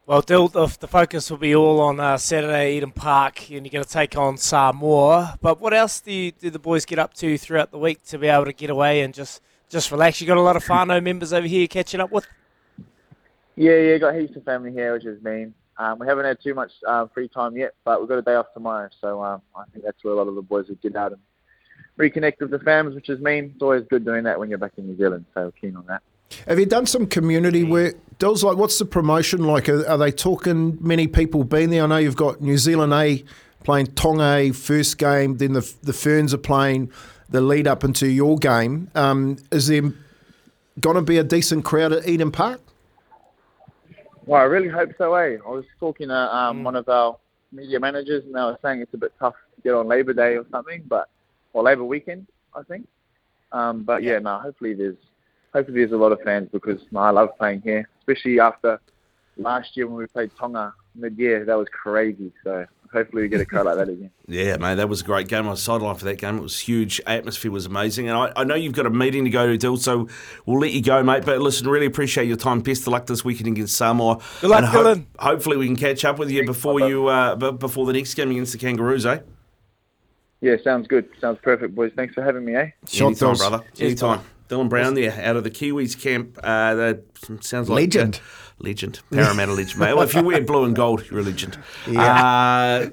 Well, 0.07 0.22
Dill, 0.22 0.48
the, 0.48 0.68
the 0.80 0.88
focus 0.88 1.30
will 1.30 1.38
be 1.38 1.54
all 1.54 1.81
on 1.81 2.00
uh, 2.00 2.18
Saturday, 2.18 2.78
Eden 2.78 2.92
Park, 2.92 3.51
and 3.51 3.66
you're 3.66 3.72
going 3.72 3.83
to 3.83 3.90
take 3.90 4.18
on 4.18 4.38
Samoa. 4.38 5.38
But 5.42 5.60
what 5.60 5.74
else 5.74 6.00
do, 6.00 6.13
you, 6.13 6.31
do 6.31 6.50
the 6.50 6.60
boys 6.60 6.86
get 6.86 6.98
up 6.98 7.13
to 7.16 7.38
throughout 7.38 7.72
the 7.72 7.78
week 7.78 8.04
to 8.06 8.18
be 8.18 8.28
able 8.28 8.45
to 8.45 8.54
get 8.54 8.69
away 8.69 9.01
and 9.01 9.13
just, 9.13 9.42
just 9.68 9.92
relax? 9.92 10.22
You 10.22 10.28
got 10.28 10.38
a 10.38 10.42
lot 10.42 10.56
of 10.56 10.63
whānau 10.63 11.04
members 11.04 11.33
over 11.33 11.45
here 11.45 11.68
catching 11.68 12.00
up 12.00 12.10
with? 12.10 12.25
Yeah, 13.57 13.75
yeah, 13.75 13.98
got 13.98 14.16
heaps 14.16 14.33
of 14.38 14.45
family 14.45 14.72
here, 14.72 14.94
which 14.94 15.04
is 15.04 15.22
mean. 15.22 15.54
Um, 15.79 16.00
we 16.00 16.07
haven't 16.07 16.25
had 16.25 16.41
too 16.41 16.53
much 16.53 16.71
uh, 16.88 17.06
free 17.13 17.27
time 17.27 17.56
yet, 17.56 17.74
but 17.85 18.00
we've 18.00 18.09
got 18.09 18.18
a 18.18 18.24
day 18.24 18.35
off 18.35 18.47
tomorrow, 18.53 18.89
so 19.00 19.24
um, 19.24 19.41
I 19.56 19.63
think 19.71 19.85
that's 19.85 20.03
where 20.03 20.13
a 20.13 20.18
lot 20.18 20.27
of 20.27 20.35
the 20.35 20.41
boys 20.41 20.68
would 20.69 20.81
get 20.81 20.95
out 20.95 21.12
and 21.12 21.21
reconnect 22.00 22.39
with 22.39 22.51
the 22.51 22.57
fams, 22.59 22.95
which 22.95 23.09
is 23.09 23.19
mean. 23.19 23.51
It's 23.53 23.62
always 23.62 23.83
good 23.89 24.03
doing 24.03 24.24
that 24.24 24.39
when 24.39 24.50
you're 24.50 24.57
back 24.57 24.74
in 24.77 24.88
New 24.88 24.97
Zealand, 24.97 25.25
so 25.33 25.53
keen 25.59 25.75
on 25.75 25.85
that. 25.88 26.01
Have 26.47 26.59
you 26.59 26.65
done 26.65 26.85
some 26.85 27.07
community 27.07 27.63
work? 27.63 27.95
Dill's 28.19 28.44
like, 28.44 28.57
what's 28.57 28.79
the 28.79 28.85
promotion 28.85 29.44
like? 29.44 29.69
Are, 29.69 29.88
are 29.88 29.97
they 29.97 30.12
talking 30.12 30.77
many 30.81 31.07
people 31.07 31.44
being 31.44 31.69
there? 31.69 31.83
I 31.83 31.88
know 31.88 31.97
you've 31.97 32.15
got 32.15 32.41
New 32.41 32.57
Zealand 32.57 32.94
A 32.94 33.23
playing 33.63 33.88
Tonga 33.88 34.53
first 34.53 34.97
game, 34.97 35.38
then 35.38 35.53
the 35.53 35.73
the 35.83 35.94
Ferns 35.94 36.33
are 36.33 36.39
playing 36.39 36.91
the 37.30 37.41
lead 37.41 37.68
up 37.68 37.83
into 37.83 38.07
your 38.07 38.38
game. 38.38 38.89
Um, 38.95 39.38
is 39.51 39.68
there 39.68 39.81
going 40.80 40.95
to 40.95 41.01
be 41.01 41.18
a 41.18 41.23
decent 41.23 41.65
crowd 41.65 41.91
at 41.91 42.07
Eden 42.07 42.31
Park? 42.31 42.62
Well, 44.27 44.41
I 44.41 44.44
really 44.44 44.68
hope 44.68 44.89
so, 44.97 45.15
eh? 45.15 45.38
I 45.45 45.50
was 45.50 45.63
talking 45.79 46.09
to 46.09 46.13
um, 46.13 46.66
one 46.66 46.75
of 46.75 46.90
our 46.90 47.18
media 47.54 47.80
managers, 47.80 48.25
and 48.25 48.35
they 48.35 48.42
were 48.42 48.59
saying 48.61 48.81
it's 48.81 48.94
a 48.94 48.97
bit 48.97 49.13
tough 49.18 49.35
to 49.56 49.61
get 49.61 49.73
on 49.73 49.87
Labor 49.87 50.11
Day 50.11 50.35
or 50.35 50.45
something, 50.52 50.83
but 50.85 51.07
or 51.54 51.63
Labor 51.63 51.85
weekend, 51.85 52.28
I 52.54 52.63
think. 52.63 52.85
Um, 53.54 53.83
but 53.83 54.04
yeah, 54.04 54.19
no, 54.19 54.37
hopefully 54.40 54.73
there's 54.73 54.97
hopefully 55.54 55.80
there's 55.80 55.94
a 55.94 55.97
lot 55.97 56.11
of 56.11 56.19
fans 56.25 56.49
because 56.52 56.81
no, 56.92 56.99
I 56.99 57.11
love 57.11 57.37
playing 57.37 57.61
here, 57.61 57.87
especially 57.99 58.37
after 58.42 58.81
last 59.37 59.78
year 59.78 59.87
when 59.87 59.95
we 59.95 60.07
played 60.07 60.31
Tonga 60.37 60.73
mid-year. 60.94 61.45
That 61.45 61.57
was 61.57 61.69
crazy. 61.71 62.33
So 62.44 62.66
hopefully 62.91 63.23
we 63.23 63.29
get 63.29 63.39
a 63.41 63.45
crowd 63.45 63.65
like 63.65 63.75
that 63.77 63.89
again. 63.89 64.11
Yeah, 64.29 64.57
mate, 64.57 64.75
that 64.75 64.89
was 64.89 65.01
a 65.01 65.03
great 65.06 65.29
game. 65.29 65.47
I 65.47 65.51
was 65.51 65.61
sidelined 65.65 65.99
for 65.99 66.06
that 66.06 66.17
game. 66.17 66.37
It 66.37 66.41
was 66.41 66.59
huge. 66.59 66.99
Atmosphere 67.07 67.49
was 67.49 67.65
amazing. 67.65 68.09
And 68.09 68.17
I, 68.17 68.33
I 68.35 68.44
know 68.44 68.56
you've 68.56 68.73
got 68.73 68.85
a 68.85 68.89
meeting 68.89 69.23
to 69.23 69.29
go 69.29 69.47
to, 69.47 69.57
Dill, 69.57 69.77
so 69.77 70.09
we'll 70.45 70.59
let 70.59 70.71
you 70.73 70.81
go, 70.81 71.01
mate. 71.01 71.23
But 71.25 71.39
listen, 71.39 71.67
really 71.69 71.85
appreciate 71.85 72.27
your 72.27 72.35
time. 72.35 72.59
Best 72.59 72.81
of 72.81 72.87
luck 72.89 73.06
this 73.06 73.23
weekend 73.23 73.47
against 73.47 73.77
Samoa. 73.77 74.19
Good 74.41 74.49
luck, 74.49 74.57
And 74.63 74.67
ho- 74.67 74.83
Dylan. 74.83 75.06
hopefully 75.17 75.56
we 75.56 75.65
can 75.67 75.77
catch 75.77 76.03
up 76.03 76.19
with 76.19 76.29
you 76.29 76.45
before 76.45 76.81
you 76.81 77.07
uh, 77.07 77.35
before 77.51 77.85
the 77.85 77.94
next 77.94 78.15
game 78.15 78.31
against 78.31 78.51
the 78.51 78.57
Kangaroos, 78.57 79.06
eh? 79.06 79.19
Yeah, 80.41 80.56
sounds 80.63 80.87
good. 80.87 81.07
Sounds 81.21 81.39
perfect, 81.41 81.73
boys. 81.73 81.91
Thanks 81.95 82.13
for 82.13 82.21
having 82.21 82.44
me, 82.45 82.53
eh? 82.56 82.71
Shot 82.87 83.07
Anytime, 83.07 83.27
Dills. 83.29 83.39
brother. 83.39 83.63
Cheers, 83.75 84.03
Anytime. 84.03 84.19
Dylan 84.49 84.69
Brown 84.69 84.94
there 84.94 85.11
out 85.23 85.35
of 85.35 85.44
the 85.44 85.51
Kiwis 85.51 85.99
camp. 85.99 86.37
Uh, 86.44 86.73
that 86.75 87.04
sounds 87.42 87.69
like 87.69 87.81
Legend. 87.81 88.16
uh, 88.16 88.54
legend. 88.59 89.01
Parramatta 89.11 89.54
legend, 89.54 89.80
mate. 89.80 89.94
Well, 89.94 90.04
if 90.04 90.13
you 90.13 90.23
wear 90.23 90.42
blue 90.42 90.63
and 90.63 90.75
gold, 90.75 91.04
you're 91.09 91.19
a 91.19 91.23
legend. 91.23 91.57
Uh, 91.87 92.87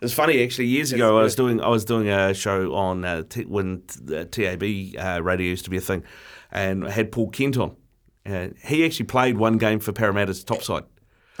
it's 0.00 0.12
funny 0.14 0.42
actually. 0.42 0.66
Years 0.66 0.92
ago, 0.92 1.18
I 1.18 1.22
was 1.22 1.34
doing 1.34 1.60
I 1.60 1.68
was 1.68 1.84
doing 1.84 2.08
a 2.08 2.32
show 2.34 2.74
on 2.74 3.04
uh, 3.04 3.22
t- 3.28 3.44
when 3.44 3.82
uh, 4.14 4.24
TAB 4.24 4.62
uh, 4.98 5.22
radio 5.22 5.46
used 5.48 5.64
to 5.64 5.70
be 5.70 5.76
a 5.76 5.80
thing, 5.82 6.02
and 6.50 6.86
I 6.86 6.90
had 6.90 7.12
Paul 7.12 7.30
Kent 7.30 7.56
on. 7.58 7.76
Uh, 8.24 8.48
he 8.64 8.84
actually 8.84 9.06
played 9.06 9.36
one 9.38 9.58
game 9.58 9.80
for 9.80 9.92
Parramatta's 9.92 10.44
topside. 10.44 10.84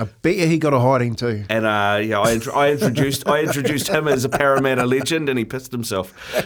I 0.00 0.04
bet 0.22 0.36
you 0.36 0.46
he 0.46 0.56
got 0.56 0.72
a 0.72 0.80
hiding 0.80 1.14
too. 1.14 1.44
And 1.50 1.66
uh, 1.66 2.00
yeah, 2.02 2.20
I, 2.20 2.40
I 2.54 2.70
introduced 2.70 3.28
I 3.28 3.42
introduced 3.42 3.88
him 3.88 4.08
as 4.08 4.24
a 4.24 4.30
Parramatta 4.30 4.86
legend, 4.86 5.28
and 5.28 5.38
he 5.38 5.44
pissed 5.44 5.72
himself. 5.72 6.14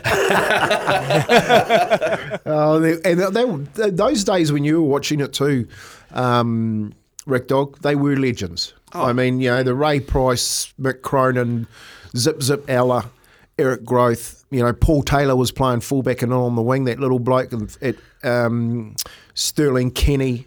Oh, 2.46 2.82
and 2.82 3.02
they, 3.02 3.30
they, 3.30 3.90
those 3.90 4.24
days 4.24 4.52
when 4.52 4.64
you 4.64 4.82
were 4.82 4.88
watching 4.88 5.20
it 5.20 5.32
too, 5.32 5.66
um, 6.12 6.92
Rick 7.26 7.48
Dog, 7.48 7.78
they 7.80 7.94
were 7.94 8.16
legends. 8.16 8.74
I 8.92 9.12
mean, 9.12 9.40
you 9.40 9.50
know, 9.50 9.62
the 9.62 9.74
Ray 9.74 10.00
Price, 10.00 10.72
Mick 10.80 11.02
Cronin, 11.02 11.66
Zip 12.16 12.42
Zip 12.42 12.64
Ella, 12.68 13.10
Eric 13.58 13.84
Grothe. 13.84 14.44
You 14.50 14.62
know, 14.62 14.72
Paul 14.72 15.02
Taylor 15.02 15.36
was 15.36 15.50
playing 15.50 15.80
fullback 15.80 16.22
and 16.22 16.32
on 16.32 16.54
the 16.54 16.62
wing. 16.62 16.84
That 16.84 17.00
little 17.00 17.18
bloke 17.18 17.52
at 17.80 17.96
um, 18.22 18.94
Sterling 19.34 19.90
Kenny, 19.90 20.46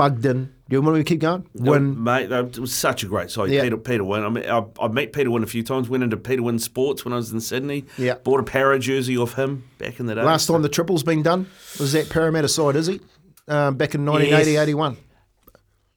Bugden. 0.00 0.54
Do 0.68 0.76
you 0.76 0.82
want 0.82 0.96
me 0.96 1.00
to 1.02 1.08
keep 1.08 1.20
going? 1.20 1.46
Win. 1.54 2.02
mate, 2.02 2.28
that 2.30 2.56
was 2.58 2.72
such 2.72 3.02
a 3.02 3.06
great 3.06 3.30
side. 3.30 3.50
Yeah. 3.50 3.62
Peter 3.62 3.76
Peter 3.76 4.04
Wynn. 4.04 4.24
I 4.24 4.28
mean, 4.30 4.48
I, 4.48 4.64
I've 4.80 4.94
met 4.94 5.12
Peter 5.12 5.30
Wynn 5.30 5.42
a 5.42 5.46
few 5.46 5.62
times. 5.62 5.88
Went 5.88 6.02
into 6.04 6.16
Peter 6.16 6.42
Wynn 6.42 6.58
Sports 6.58 7.04
when 7.04 7.12
I 7.12 7.16
was 7.16 7.32
in 7.32 7.40
Sydney. 7.40 7.84
Yeah. 7.98 8.14
Bought 8.14 8.40
a 8.40 8.44
Parra 8.44 8.78
jersey 8.78 9.16
off 9.18 9.34
him 9.34 9.68
back 9.78 10.00
in 10.00 10.06
the 10.06 10.14
day. 10.14 10.22
Last 10.22 10.46
time 10.46 10.62
the 10.62 10.68
triple's 10.68 11.02
been 11.02 11.22
done 11.22 11.46
was 11.78 11.92
that 11.92 12.08
Parramatta 12.08 12.48
side, 12.48 12.76
is 12.76 12.86
he? 12.86 13.00
Um, 13.48 13.76
back 13.76 13.94
in 13.94 14.06
1980, 14.06 14.52
Yes. 14.52 14.62
81. 14.62 14.96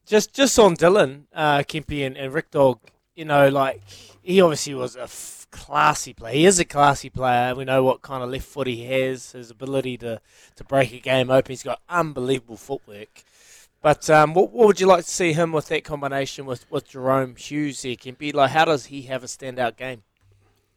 Just 0.06 0.34
just 0.34 0.60
on 0.60 0.76
Dylan, 0.76 1.24
uh, 1.34 1.60
Kempy 1.60 2.06
and, 2.06 2.18
and 2.18 2.34
Rick 2.34 2.52
Dog, 2.52 2.80
you 3.16 3.24
know, 3.26 3.48
like 3.50 3.82
he 4.22 4.42
obviously 4.42 4.74
was 4.74 4.96
a 4.98 5.04
f- 5.04 5.48
classy 5.52 6.14
player. 6.14 6.34
He 6.34 6.46
is 6.46 6.60
a 6.60 6.66
classy 6.66 7.10
player. 7.10 7.56
We 7.56 7.64
know 7.64 7.84
what 7.84 8.02
kind 8.02 8.22
of 8.24 8.30
left 8.30 8.46
foot 8.46 8.68
he 8.68 8.84
has, 8.86 9.32
his 9.32 9.50
ability 9.52 9.98
to, 10.00 10.20
to 10.58 10.64
break 10.66 10.92
a 10.94 11.00
game 11.00 11.30
open. 11.30 11.52
He's 11.52 11.64
got 11.64 11.80
unbelievable 11.88 12.58
footwork. 12.58 13.24
But 13.84 14.10
um, 14.10 14.34
what, 14.34 14.52
what 14.54 14.68
would 14.68 14.80
you 14.80 14.88
like 14.88 15.04
to 15.04 15.12
see 15.12 15.34
him 15.34 15.52
with 15.52 15.68
that 15.68 15.84
combination 15.84 16.46
with, 16.46 16.66
with 16.72 16.90
Jahrome 16.90 17.38
Hughes 17.38 17.82
there, 17.82 17.96
Kempy? 17.96 18.34
Like, 18.34 18.52
how 18.52 18.64
does 18.64 18.86
he 18.86 19.04
have 19.04 19.26
a 19.26 19.28
standout 19.28 19.76
game? 19.76 20.04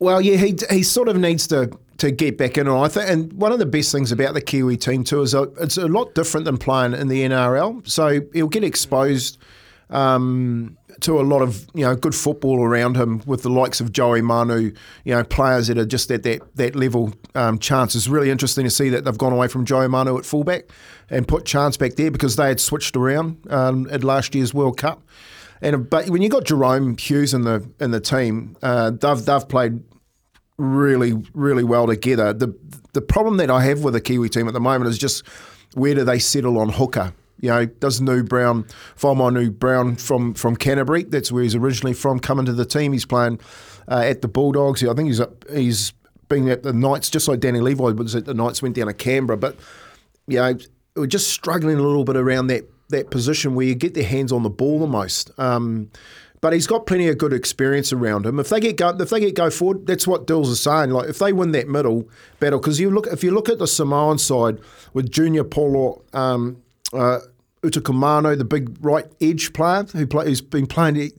Well, 0.00 0.20
yeah, 0.20 0.36
he 0.36 0.56
he 0.68 0.82
sort 0.82 1.08
of 1.08 1.16
needs 1.16 1.46
to 1.46 1.70
to 1.98 2.10
get 2.10 2.36
back 2.36 2.58
in. 2.58 2.66
And 2.66 2.76
I 2.76 2.88
think, 2.88 3.08
and 3.08 3.32
one 3.34 3.52
of 3.52 3.58
the 3.58 3.64
best 3.64 3.92
things 3.92 4.12
about 4.12 4.34
the 4.34 4.42
Kiwi 4.42 4.76
team 4.76 5.04
too 5.04 5.22
is 5.22 5.32
that 5.32 5.54
it's 5.58 5.78
a 5.78 5.88
lot 5.88 6.14
different 6.14 6.44
than 6.44 6.58
playing 6.58 6.92
in 6.92 7.08
the 7.08 7.22
NRL. 7.22 7.88
So 7.88 8.20
he'll 8.34 8.48
get 8.48 8.64
exposed 8.64 9.38
um, 9.90 10.76
to 11.00 11.20
a 11.20 11.22
lot 11.22 11.42
of 11.42 11.66
you 11.74 11.84
know 11.84 11.94
good 11.94 12.14
football 12.14 12.62
around 12.62 12.96
him 12.96 13.22
with 13.26 13.42
the 13.42 13.48
likes 13.48 13.80
of 13.80 13.92
Joey 13.92 14.22
Manu. 14.22 14.72
You 15.04 15.14
know, 15.14 15.24
players 15.24 15.68
that 15.68 15.78
are 15.78 15.86
just 15.86 16.10
at 16.10 16.22
that 16.24 16.56
that 16.56 16.74
level. 16.74 17.12
Um, 17.34 17.58
chance 17.58 17.94
It's 17.94 18.08
really 18.08 18.30
interesting 18.30 18.64
to 18.64 18.70
see 18.70 18.88
that 18.90 19.04
they've 19.04 19.18
gone 19.18 19.32
away 19.32 19.48
from 19.48 19.64
Joey 19.64 19.88
Manu 19.88 20.18
at 20.18 20.24
fullback 20.24 20.64
and 21.10 21.28
put 21.28 21.44
Chance 21.44 21.76
back 21.76 21.94
there 21.94 22.10
because 22.10 22.36
they 22.36 22.48
had 22.48 22.60
switched 22.60 22.96
around 22.96 23.38
um, 23.50 23.88
at 23.90 24.02
last 24.02 24.34
year's 24.34 24.54
World 24.54 24.78
Cup. 24.78 25.02
And 25.60 25.88
but 25.88 26.10
when 26.10 26.22
you 26.22 26.28
got 26.28 26.44
Jahrome 26.44 26.98
Hughes 26.98 27.32
in 27.34 27.42
the 27.42 27.68
in 27.80 27.90
the 27.90 28.00
team, 28.00 28.56
uh, 28.62 28.90
they've 28.90 29.24
they've 29.24 29.48
played 29.48 29.82
really 30.58 31.12
really 31.34 31.64
well 31.64 31.86
together. 31.86 32.32
The 32.32 32.54
the 32.92 33.02
problem 33.02 33.36
that 33.38 33.50
I 33.50 33.62
have 33.64 33.82
with 33.82 33.94
the 33.94 34.00
Kiwi 34.00 34.28
team 34.28 34.48
at 34.48 34.54
the 34.54 34.60
moment 34.60 34.90
is 34.90 34.98
just 34.98 35.26
where 35.74 35.94
do 35.94 36.04
they 36.04 36.18
settle 36.18 36.58
on 36.58 36.70
hooker? 36.70 37.12
You 37.40 37.50
know, 37.50 37.66
does 37.66 38.00
New 38.00 38.22
Brown, 38.22 38.64
Fomar 38.96 39.32
New 39.32 39.50
Brown 39.50 39.96
from 39.96 40.34
from 40.34 40.56
Canterbury? 40.56 41.04
That's 41.04 41.30
where 41.30 41.42
he's 41.42 41.54
originally 41.54 41.92
from. 41.94 42.18
Coming 42.18 42.46
to 42.46 42.52
the 42.52 42.64
team, 42.64 42.92
he's 42.92 43.04
playing 43.04 43.40
uh, 43.88 44.02
at 44.04 44.22
the 44.22 44.28
Bulldogs. 44.28 44.82
I 44.82 44.94
think 44.94 45.08
he's 45.08 45.20
up, 45.20 45.48
he's 45.50 45.92
been 46.28 46.48
at 46.48 46.62
the 46.62 46.72
Knights, 46.72 47.10
just 47.10 47.28
like 47.28 47.40
Danny 47.40 47.60
Levi 47.60 47.90
was 47.90 48.14
at 48.14 48.24
the 48.24 48.34
Knights. 48.34 48.62
Went 48.62 48.76
down 48.76 48.86
to 48.86 48.94
Canberra, 48.94 49.36
but 49.36 49.56
you 50.26 50.38
know, 50.38 50.58
we're 50.94 51.06
just 51.06 51.28
struggling 51.28 51.76
a 51.76 51.82
little 51.82 52.04
bit 52.04 52.16
around 52.16 52.46
that 52.48 52.64
that 52.88 53.10
position 53.10 53.54
where 53.54 53.66
you 53.66 53.74
get 53.74 53.94
their 53.94 54.04
hands 54.04 54.32
on 54.32 54.42
the 54.42 54.50
ball 54.50 54.78
the 54.78 54.86
most. 54.86 55.30
Um, 55.38 55.90
but 56.40 56.52
he's 56.52 56.66
got 56.66 56.86
plenty 56.86 57.08
of 57.08 57.18
good 57.18 57.32
experience 57.32 57.92
around 57.92 58.26
him. 58.26 58.38
If 58.38 58.50
they 58.50 58.60
get 58.60 58.76
go, 58.76 58.90
if 58.90 59.10
they 59.10 59.20
get 59.20 59.34
go 59.34 59.50
forward, 59.50 59.86
that's 59.86 60.06
what 60.06 60.26
Dills 60.26 60.48
is 60.48 60.60
saying. 60.60 60.90
Like 60.90 61.08
if 61.08 61.18
they 61.18 61.32
win 61.32 61.52
that 61.52 61.68
middle 61.68 62.08
battle, 62.40 62.60
because 62.60 62.78
you 62.78 62.90
look 62.90 63.06
if 63.08 63.24
you 63.24 63.30
look 63.30 63.48
at 63.48 63.58
the 63.58 63.66
Samoan 63.66 64.18
side 64.18 64.60
with 64.92 65.10
Junior 65.10 65.44
Paulo, 65.44 66.02
um, 66.12 66.62
uh, 66.92 67.20
Utakumano, 67.62 68.36
the 68.36 68.44
big 68.44 68.76
right 68.80 69.06
edge 69.20 69.52
player 69.52 69.84
who 69.84 70.06
play, 70.06 70.26
who's 70.26 70.40
been 70.40 70.66
playing 70.66 71.12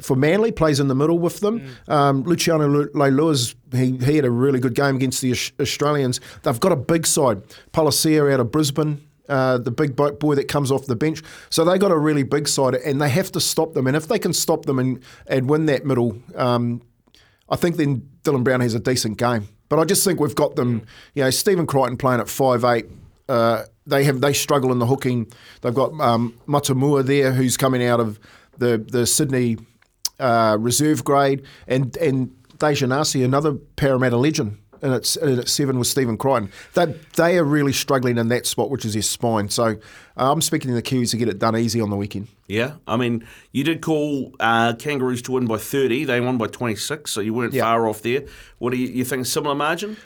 for 0.00 0.16
Manly, 0.16 0.52
plays 0.52 0.80
in 0.80 0.88
the 0.88 0.94
middle 0.94 1.18
with 1.18 1.40
them. 1.40 1.76
Um, 1.88 2.22
Luciano 2.22 2.84
Leilua's 2.86 3.54
he 3.72 3.96
he 3.98 4.16
had 4.16 4.24
a 4.24 4.30
really 4.30 4.60
good 4.60 4.74
game 4.74 4.96
against 4.96 5.20
the 5.20 5.32
Australians. 5.60 6.20
They've 6.42 6.60
got 6.60 6.72
a 6.72 6.76
big 6.76 7.06
side. 7.06 7.42
Palacia 7.72 8.32
out 8.32 8.40
of 8.40 8.50
Brisbane 8.50 9.00
uh, 9.30 9.58
the 9.58 9.70
big 9.70 9.96
boat 9.96 10.20
boy 10.20 10.34
that 10.34 10.48
comes 10.48 10.70
off 10.70 10.86
the 10.86 10.96
bench. 10.96 11.22
So 11.48 11.64
they 11.64 11.78
got 11.78 11.92
a 11.92 11.96
really 11.96 12.24
big 12.24 12.48
side, 12.48 12.74
and 12.74 13.00
they 13.00 13.08
have 13.08 13.32
to 13.32 13.40
stop 13.40 13.74
them. 13.74 13.86
And 13.86 13.96
if 13.96 14.08
they 14.08 14.18
can 14.18 14.32
stop 14.32 14.66
them 14.66 14.78
and, 14.78 15.02
and 15.26 15.48
win 15.48 15.66
that 15.66 15.86
middle, 15.86 16.20
um, 16.34 16.82
I 17.48 17.56
think 17.56 17.76
then 17.76 18.08
Dylan 18.24 18.44
Brown 18.44 18.60
has 18.60 18.74
a 18.74 18.80
decent 18.80 19.18
game. 19.18 19.48
But 19.68 19.78
I 19.78 19.84
just 19.84 20.04
think 20.04 20.18
we've 20.18 20.34
got 20.34 20.56
them. 20.56 20.82
You 21.14 21.24
know, 21.24 21.30
Stephen 21.30 21.66
Crichton 21.66 21.96
playing 21.96 22.20
at 22.20 22.28
five 22.28 22.64
eight. 22.64 22.86
Uh, 23.28 23.64
they 23.86 24.04
have 24.04 24.20
they 24.20 24.32
struggle 24.32 24.72
in 24.72 24.78
the 24.78 24.86
hooking. 24.86 25.26
They've 25.62 25.74
got 25.74 25.92
um, 26.00 26.34
Matamua 26.46 27.04
there, 27.04 27.32
who's 27.32 27.56
coming 27.56 27.84
out 27.84 28.00
of 28.00 28.18
the 28.58 28.78
the 28.78 29.06
Sydney 29.06 29.56
uh, 30.18 30.56
reserve 30.60 31.04
grade, 31.04 31.42
and 31.66 31.96
and 31.96 32.30
Dejanasi, 32.58 33.24
another 33.24 33.54
Parramatta 33.76 34.16
legend. 34.16 34.58
And 34.82 34.94
it's 34.94 35.14
and 35.16 35.38
at 35.38 35.46
seven 35.48 35.78
with 35.78 35.88
Stephen 35.88 36.16
Crichton. 36.16 36.50
They 36.72 36.94
they 37.16 37.36
are 37.38 37.44
really 37.44 37.72
struggling 37.74 38.16
in 38.16 38.28
that 38.28 38.46
spot, 38.46 38.70
which 38.70 38.86
is 38.86 38.94
their 38.94 39.02
spine. 39.02 39.50
So 39.50 39.64
uh, 40.16 40.32
I'm 40.32 40.40
speaking 40.40 40.68
to 40.68 40.74
the 40.74 40.80
Kiwis 40.82 41.10
to 41.10 41.18
get 41.18 41.28
it 41.28 41.38
done 41.38 41.54
easy 41.54 41.82
on 41.82 41.90
the 41.90 41.96
weekend. 41.96 42.28
Yeah, 42.48 42.76
I 42.86 42.96
mean, 42.96 43.26
you 43.52 43.62
did 43.62 43.82
call 43.82 44.34
uh, 44.40 44.72
Kangaroos 44.78 45.20
to 45.22 45.32
win 45.32 45.44
by 45.46 45.58
30. 45.58 46.04
They 46.04 46.20
won 46.22 46.38
by 46.38 46.46
26, 46.46 47.10
so 47.10 47.20
you 47.20 47.34
weren't 47.34 47.52
Yeah. 47.52 47.64
far 47.64 47.86
off 47.88 48.00
there. 48.00 48.24
What 48.58 48.70
do 48.70 48.78
you, 48.78 48.88
you 48.88 49.04
think? 49.04 49.26
Similar 49.26 49.54
margin? 49.54 49.98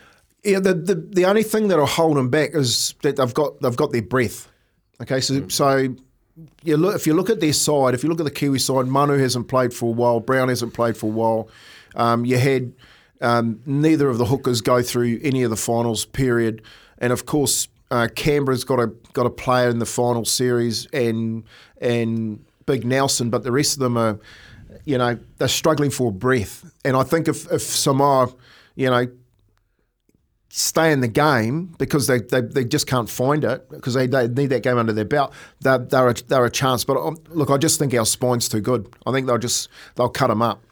Yeah, 0.45 0.61
the, 0.61 0.75
the 0.75 0.95
the 0.95 1.25
only 1.25 1.43
thing 1.43 1.69
that'll 1.69 1.87
hold 1.87 2.17
them 2.17 2.29
back 2.29 2.51
is 2.55 2.95
that 3.03 3.17
they've 3.17 3.35
got 3.35 3.61
they've 3.61 3.77
got 3.77 3.93
their 3.93 4.03
breath. 4.03 4.49
Okay, 5.01 5.21
so 5.21 5.49
so 5.49 5.95
you 6.63 6.77
look 6.77 6.95
if 6.95 7.07
you 7.07 7.15
look 7.15 7.31
at 7.31 7.41
their 7.41 7.53
side, 7.53 7.95
if 7.95 8.03
you 8.03 8.11
look 8.11 8.21
at 8.21 8.25
the 8.25 8.31
Kiwi 8.31 8.59
side, 8.59 8.87
Manu 8.87 9.19
hasn't 9.19 9.49
played 9.49 9.73
for 9.73 9.87
a 9.87 9.93
while, 9.93 10.21
Brown 10.21 10.49
hasn't 10.49 10.75
played 10.75 10.97
for 10.97 11.07
a 11.07 11.11
while. 11.11 11.49
Um, 11.97 12.25
you 12.25 12.39
had 12.39 12.73
um, 13.21 13.61
neither 13.65 14.09
of 14.09 14.19
the 14.19 14.27
hookers 14.27 14.61
go 14.61 14.83
through 14.83 15.21
any 15.23 15.43
of 15.43 15.51
the 15.51 15.57
finals 15.57 16.05
period, 16.05 16.63
and 16.99 17.13
of 17.13 17.25
course 17.27 17.69
uh, 17.91 18.09
Canberra's 18.15 18.65
got 18.65 18.81
a 18.81 18.89
got 19.13 19.27
a 19.27 19.31
player 19.31 19.69
in 19.69 19.79
the 19.79 19.87
final 19.87 20.25
series 20.25 20.87
and 20.93 21.45
and 21.81 22.45
Big 22.67 22.85
Nelson, 22.85 23.31
but 23.31 23.43
the 23.45 23.53
rest 23.53 23.75
of 23.75 23.81
them 23.81 23.97
are, 23.97 24.19
you 24.85 24.99
know, 24.99 25.19
they're 25.39 25.49
struggling 25.49 25.91
for 25.91 26.11
breath. 26.11 26.65
And 26.85 26.97
I 26.97 27.03
think 27.03 27.29
if 27.29 27.51
if 27.53 27.63
Samoa, 27.63 28.35
you 28.75 28.91
know, 28.91 29.07
stay 30.56 30.92
in 30.92 31.00
the 31.00 31.08
game 31.08 31.75
because 31.78 32.06
they, 32.06 32.20
they, 32.20 32.40
they 32.40 32.64
just 32.64 32.87
can't 32.87 33.11
find 33.11 33.42
it 33.42 33.68
because 33.70 33.94
they, 33.94 34.06
they 34.06 34.28
need 34.28 34.46
that 34.46 34.62
game 34.62 34.78
under 34.78 34.92
their 34.92 35.04
belt. 35.04 35.32
They're, 35.61 35.78
they're, 35.78 36.11
a, 36.11 36.14
they're 36.14 36.44
a 36.44 36.50
chance. 36.50 36.84
But 36.84 36.96
um, 36.96 37.16
look, 37.30 37.50
I 37.50 37.58
just 37.58 37.76
think 37.80 37.92
our 37.92 38.06
spine's 38.06 38.49
too 38.49 38.61
good. 38.61 38.88
I 39.04 39.11
think 39.11 39.26
they'll 39.26 39.37
just 39.37 39.68
they'll 39.96 40.08
cut 40.08 40.28
them 40.28 40.42
up. 40.42 40.62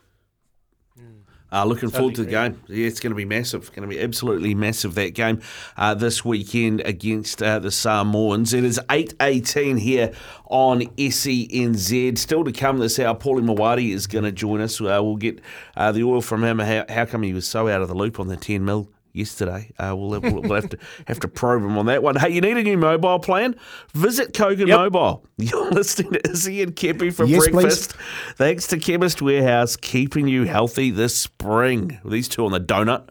Uh, 1.50 1.64
looking 1.64 1.90
forward 1.90 2.14
to 2.14 2.24
the 2.24 2.30
game. 2.30 2.62
Yeah, 2.68 2.86
it's 2.86 3.00
going 3.00 3.10
to 3.10 3.16
be 3.16 3.24
massive. 3.26 3.70
Going 3.72 3.82
to 3.82 3.94
be 3.94 4.00
absolutely 4.00 4.54
massive 4.54 4.94
that 4.94 5.14
game 5.14 5.42
uh, 5.76 5.94
this 5.94 6.24
weekend 6.24 6.80
against 6.82 7.42
uh, 7.42 7.58
the 7.58 7.70
Samoans. 7.70 8.54
It 8.54 8.64
is 8.64 8.80
eight 8.88 9.12
eighteen 9.20 9.76
here 9.76 10.12
on 10.46 10.80
SENZ. 10.96 12.16
Still 12.16 12.44
to 12.44 12.52
come 12.52 12.78
this 12.78 12.98
hour, 12.98 13.14
Paulie 13.16 13.44
Mawadi 13.44 13.92
is 13.92 14.06
going 14.06 14.24
to 14.24 14.32
join 14.32 14.62
us. 14.62 14.80
Uh, 14.80 15.00
we'll 15.02 15.16
get 15.16 15.40
uh, 15.76 15.92
the 15.92 16.04
oil 16.04 16.22
from 16.22 16.42
him. 16.42 16.60
How, 16.60 16.86
how 16.88 17.04
come 17.04 17.22
he 17.22 17.34
was 17.34 17.46
so 17.46 17.68
out 17.68 17.82
of 17.82 17.88
the 17.88 17.94
loop 17.94 18.18
on 18.18 18.28
the 18.28 18.36
ten 18.36 18.64
mil? 18.64 18.88
Yesterday, 19.14 19.70
uh, 19.78 19.94
we'll, 19.94 20.18
we'll, 20.20 20.40
we'll 20.42 20.54
have 20.54 20.70
to 20.70 20.78
have 21.06 21.20
to 21.20 21.28
probe 21.28 21.62
him 21.62 21.76
on 21.76 21.84
that 21.86 22.02
one. 22.02 22.16
Hey, 22.16 22.30
you 22.30 22.40
need 22.40 22.56
a 22.56 22.62
new 22.62 22.78
mobile 22.78 23.18
plan? 23.18 23.54
Visit 23.92 24.32
Kogan 24.32 24.66
Yep. 24.68 24.78
Mobile. 24.78 25.26
You're 25.36 25.70
listening 25.70 26.12
to 26.12 26.30
Izzy 26.30 26.62
and 26.62 26.74
Kempy 26.74 27.12
for 27.12 27.24
Yes, 27.26 27.42
please. 27.48 27.52
breakfast. 27.52 27.92
Thanks 28.36 28.66
to 28.68 28.78
Chemist 28.78 29.20
Warehouse, 29.20 29.76
keeping 29.76 30.28
you 30.28 30.44
healthy 30.44 30.90
this 30.90 31.14
spring. 31.16 32.00
These 32.04 32.28
two 32.28 32.46
on 32.46 32.52
the 32.52 32.60
donut. 32.60 33.08